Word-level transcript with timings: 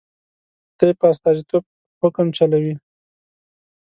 د 0.03 0.03
خدای 0.79 0.91
په 0.99 1.05
استازیتوب 1.13 1.63
حکم 2.01 2.27
چلوي. 2.37 2.75